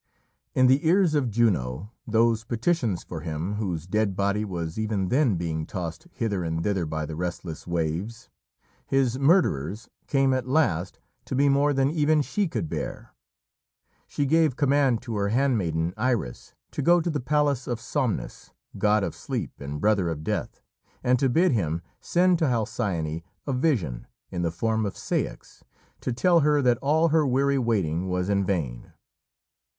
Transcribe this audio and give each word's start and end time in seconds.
In 0.55 0.65
the 0.65 0.87
ears 0.87 1.13
of 1.13 1.29
Juno 1.29 1.91
those 2.07 2.43
petitions 2.43 3.03
for 3.03 3.21
him 3.21 3.57
whose 3.57 3.85
dead 3.85 4.15
body 4.15 4.43
was 4.43 4.79
even 4.79 5.09
then 5.09 5.35
being 5.35 5.67
tossed 5.67 6.07
hither 6.11 6.43
and 6.43 6.63
thither 6.63 6.87
by 6.87 7.05
the 7.05 7.15
restless 7.15 7.67
waves, 7.67 8.27
his 8.87 9.19
murderers, 9.19 9.89
came 10.07 10.33
at 10.33 10.47
last 10.47 10.99
to 11.25 11.35
be 11.35 11.49
more 11.49 11.71
than 11.71 11.91
even 11.91 12.23
she 12.23 12.47
could 12.47 12.67
bear. 12.67 13.13
She 14.07 14.25
gave 14.25 14.55
command 14.55 15.03
to 15.03 15.15
her 15.17 15.29
handmaiden 15.29 15.93
Iris 15.95 16.55
to 16.71 16.81
go 16.81 16.99
to 16.99 17.11
the 17.11 17.19
palace 17.19 17.67
of 17.67 17.79
Somnus, 17.79 18.53
god 18.79 19.03
of 19.03 19.13
Sleep 19.13 19.51
and 19.59 19.79
brother 19.79 20.09
of 20.09 20.23
Death, 20.23 20.63
and 21.03 21.19
to 21.19 21.29
bid 21.29 21.51
him 21.51 21.83
send 21.99 22.39
to 22.39 22.47
Halcyone 22.47 23.21
a 23.45 23.53
vision, 23.53 24.07
in 24.31 24.41
the 24.41 24.49
form 24.49 24.83
of 24.87 24.95
Ceyx, 24.97 25.61
to 25.99 26.11
tell 26.11 26.39
her 26.39 26.59
that 26.63 26.79
all 26.79 27.09
her 27.09 27.23
weary 27.23 27.59
waiting 27.59 28.09
was 28.09 28.29
in 28.29 28.43
vain. 28.43 28.93